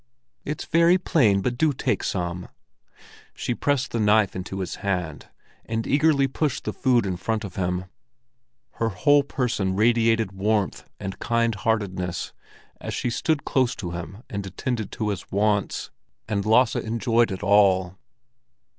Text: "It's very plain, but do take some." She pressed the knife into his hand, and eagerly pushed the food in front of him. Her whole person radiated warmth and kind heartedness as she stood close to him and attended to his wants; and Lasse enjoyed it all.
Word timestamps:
"It's 0.43 0.65
very 0.65 0.97
plain, 0.97 1.43
but 1.43 1.59
do 1.59 1.73
take 1.73 2.03
some." 2.03 2.47
She 3.35 3.53
pressed 3.53 3.91
the 3.91 3.99
knife 3.99 4.35
into 4.35 4.59
his 4.61 4.77
hand, 4.77 5.27
and 5.63 5.85
eagerly 5.85 6.25
pushed 6.27 6.63
the 6.63 6.73
food 6.73 7.05
in 7.05 7.17
front 7.17 7.43
of 7.43 7.55
him. 7.55 7.85
Her 8.79 8.89
whole 8.89 9.21
person 9.21 9.75
radiated 9.75 10.31
warmth 10.31 10.89
and 10.99 11.19
kind 11.19 11.53
heartedness 11.53 12.33
as 12.79 12.95
she 12.95 13.11
stood 13.11 13.45
close 13.45 13.75
to 13.75 13.91
him 13.91 14.23
and 14.27 14.43
attended 14.43 14.91
to 14.93 15.09
his 15.09 15.31
wants; 15.31 15.91
and 16.27 16.47
Lasse 16.47 16.77
enjoyed 16.77 17.31
it 17.31 17.43
all. 17.43 17.99